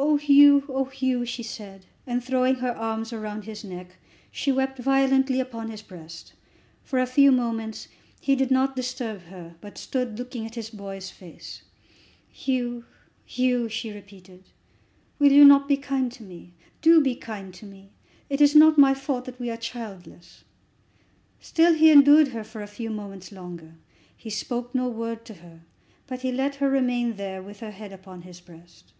[0.00, 0.62] "Oh, Hugh!
[0.68, 3.96] oh, Hugh!" she said, and, throwing her arms round his neck,
[4.30, 6.34] she wept violently upon his breast.
[6.84, 7.88] For a few moments
[8.20, 11.62] he did not disturb her, but stood looking at his boy's face.
[12.28, 12.84] "Hugh,
[13.26, 14.44] Hugh," she repeated,
[15.18, 16.52] "will you not be kind to me?
[16.80, 17.90] Do be kind to me.
[18.30, 20.44] It is not my fault that we are childless."
[21.40, 23.72] Still he endured her for a few moments longer.
[24.16, 25.62] He spoke no word to her,
[26.06, 28.92] but he let her remain there, with her head upon his breast.